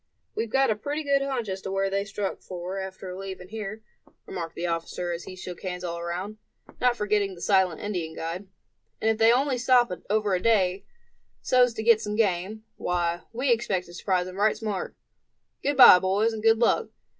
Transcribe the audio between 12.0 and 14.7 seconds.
some game, why, we expect to surprise them right